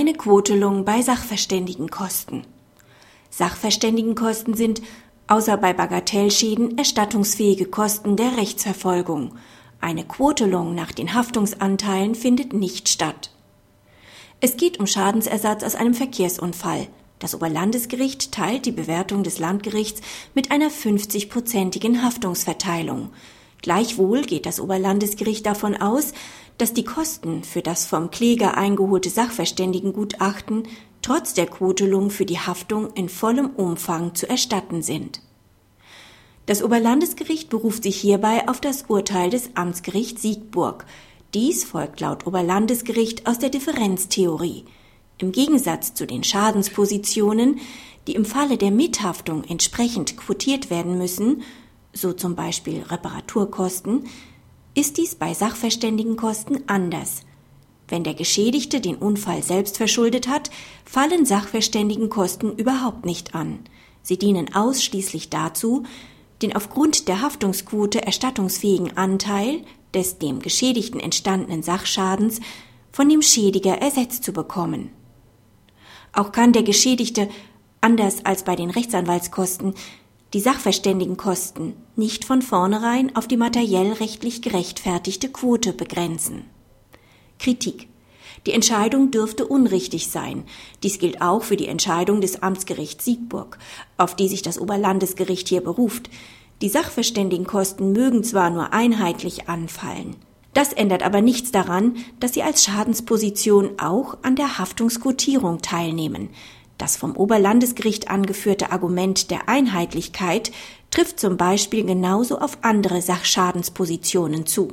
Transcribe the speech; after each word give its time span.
Eine 0.00 0.14
Quotelung 0.14 0.86
bei 0.86 1.02
Sachverständigenkosten. 1.02 2.46
Sachverständigenkosten 3.28 4.54
sind, 4.54 4.80
außer 5.26 5.58
bei 5.58 5.74
Bagatellschäden, 5.74 6.78
erstattungsfähige 6.78 7.66
Kosten 7.66 8.16
der 8.16 8.38
Rechtsverfolgung. 8.38 9.34
Eine 9.78 10.04
Quotelung 10.04 10.74
nach 10.74 10.92
den 10.92 11.12
Haftungsanteilen 11.12 12.14
findet 12.14 12.54
nicht 12.54 12.88
statt. 12.88 13.30
Es 14.40 14.56
geht 14.56 14.80
um 14.80 14.86
Schadensersatz 14.86 15.62
aus 15.62 15.74
einem 15.74 15.92
Verkehrsunfall. 15.92 16.86
Das 17.18 17.34
Oberlandesgericht 17.34 18.32
teilt 18.32 18.64
die 18.64 18.72
Bewertung 18.72 19.22
des 19.22 19.38
Landgerichts 19.38 20.00
mit 20.32 20.50
einer 20.50 20.70
50-prozentigen 20.70 22.00
Haftungsverteilung. 22.02 23.10
Gleichwohl 23.60 24.22
geht 24.22 24.46
das 24.46 24.60
Oberlandesgericht 24.60 25.44
davon 25.44 25.76
aus, 25.76 26.14
dass 26.60 26.74
die 26.74 26.84
Kosten 26.84 27.42
für 27.42 27.62
das 27.62 27.86
vom 27.86 28.10
Kläger 28.10 28.56
eingeholte 28.56 29.08
Sachverständigengutachten 29.08 30.64
trotz 31.02 31.32
der 31.32 31.46
Quotelung 31.46 32.10
für 32.10 32.26
die 32.26 32.38
Haftung 32.38 32.92
in 32.92 33.08
vollem 33.08 33.50
Umfang 33.50 34.14
zu 34.14 34.28
erstatten 34.28 34.82
sind. 34.82 35.22
Das 36.44 36.62
Oberlandesgericht 36.62 37.48
beruft 37.48 37.84
sich 37.84 37.96
hierbei 37.96 38.48
auf 38.48 38.60
das 38.60 38.84
Urteil 38.88 39.30
des 39.30 39.50
Amtsgerichts 39.54 40.20
Siegburg. 40.20 40.84
Dies 41.32 41.64
folgt 41.64 42.00
laut 42.00 42.26
Oberlandesgericht 42.26 43.26
aus 43.26 43.38
der 43.38 43.50
Differenztheorie. 43.50 44.64
Im 45.18 45.32
Gegensatz 45.32 45.94
zu 45.94 46.06
den 46.06 46.24
Schadenspositionen, 46.24 47.60
die 48.06 48.14
im 48.14 48.24
Falle 48.24 48.58
der 48.58 48.70
Mithaftung 48.70 49.44
entsprechend 49.44 50.16
quotiert 50.16 50.70
werden 50.70 50.98
müssen, 50.98 51.42
so 51.92 52.12
zum 52.12 52.34
Beispiel 52.34 52.82
Reparaturkosten, 52.82 54.04
ist 54.74 54.98
dies 54.98 55.14
bei 55.14 55.34
Sachverständigenkosten 55.34 56.68
anders. 56.68 57.22
Wenn 57.88 58.04
der 58.04 58.14
Geschädigte 58.14 58.80
den 58.80 58.96
Unfall 58.96 59.42
selbst 59.42 59.76
verschuldet 59.76 60.28
hat, 60.28 60.50
fallen 60.84 61.26
Sachverständigenkosten 61.26 62.56
überhaupt 62.56 63.04
nicht 63.04 63.34
an. 63.34 63.58
Sie 64.02 64.16
dienen 64.16 64.54
ausschließlich 64.54 65.28
dazu, 65.28 65.84
den 66.40 66.54
aufgrund 66.54 67.08
der 67.08 67.20
Haftungsquote 67.20 68.02
erstattungsfähigen 68.02 68.96
Anteil 68.96 69.62
des 69.92 70.18
dem 70.18 70.38
Geschädigten 70.38 71.00
entstandenen 71.00 71.62
Sachschadens 71.62 72.40
von 72.92 73.08
dem 73.08 73.22
Schädiger 73.22 73.78
ersetzt 73.78 74.24
zu 74.24 74.32
bekommen. 74.32 74.90
Auch 76.12 76.32
kann 76.32 76.52
der 76.52 76.62
Geschädigte, 76.62 77.28
anders 77.80 78.24
als 78.24 78.44
bei 78.44 78.56
den 78.56 78.70
Rechtsanwaltskosten, 78.70 79.74
die 80.32 80.40
Sachverständigenkosten 80.40 81.74
nicht 81.96 82.24
von 82.24 82.40
vornherein 82.40 83.14
auf 83.16 83.26
die 83.26 83.36
materiell 83.36 83.92
rechtlich 83.94 84.42
gerechtfertigte 84.42 85.28
Quote 85.28 85.72
begrenzen. 85.72 86.44
Kritik. 87.38 87.88
Die 88.46 88.52
Entscheidung 88.52 89.10
dürfte 89.10 89.46
unrichtig 89.46 90.06
sein. 90.06 90.44
Dies 90.82 90.98
gilt 90.98 91.20
auch 91.20 91.42
für 91.42 91.56
die 91.56 91.66
Entscheidung 91.66 92.20
des 92.20 92.42
Amtsgerichts 92.42 93.04
Siegburg, 93.04 93.58
auf 93.98 94.14
die 94.14 94.28
sich 94.28 94.42
das 94.42 94.58
Oberlandesgericht 94.58 95.48
hier 95.48 95.62
beruft. 95.62 96.08
Die 96.62 96.68
Sachverständigenkosten 96.68 97.92
mögen 97.92 98.22
zwar 98.22 98.50
nur 98.50 98.72
einheitlich 98.72 99.48
anfallen. 99.48 100.16
Das 100.54 100.72
ändert 100.72 101.02
aber 101.02 101.20
nichts 101.20 101.52
daran, 101.52 101.96
dass 102.18 102.34
sie 102.34 102.42
als 102.42 102.64
Schadensposition 102.64 103.78
auch 103.78 104.18
an 104.22 104.36
der 104.36 104.58
Haftungsquotierung 104.58 105.60
teilnehmen. 105.62 106.30
Das 106.80 106.96
vom 106.96 107.14
Oberlandesgericht 107.14 108.08
angeführte 108.08 108.72
Argument 108.72 109.30
der 109.30 109.50
Einheitlichkeit 109.50 110.50
trifft 110.90 111.20
zum 111.20 111.36
Beispiel 111.36 111.84
genauso 111.84 112.38
auf 112.38 112.56
andere 112.62 113.02
Sachschadenspositionen 113.02 114.46
zu. 114.46 114.68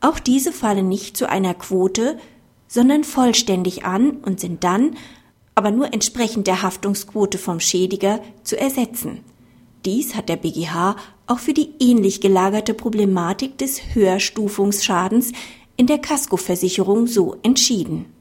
Auch 0.00 0.18
diese 0.18 0.50
fallen 0.50 0.88
nicht 0.88 1.16
zu 1.16 1.28
einer 1.28 1.54
Quote, 1.54 2.18
sondern 2.66 3.04
vollständig 3.04 3.84
an 3.84 4.16
und 4.16 4.40
sind 4.40 4.64
dann, 4.64 4.96
aber 5.54 5.70
nur 5.70 5.94
entsprechend 5.94 6.48
der 6.48 6.62
Haftungsquote 6.62 7.38
vom 7.38 7.60
Schädiger, 7.60 8.18
zu 8.42 8.58
ersetzen. 8.58 9.20
Dies 9.84 10.16
hat 10.16 10.28
der 10.28 10.36
BGH 10.36 10.96
auch 11.28 11.38
für 11.38 11.54
die 11.54 11.70
ähnlich 11.78 12.20
gelagerte 12.20 12.74
Problematik 12.74 13.58
des 13.58 13.94
Höherstufungsschadens 13.94 15.30
in 15.76 15.86
der 15.86 15.98
Kaskoversicherung 15.98 17.06
so 17.06 17.36
entschieden 17.44 18.12